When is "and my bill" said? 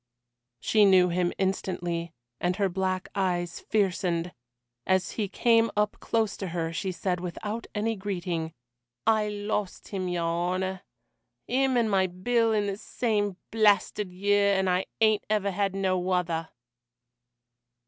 11.77-12.51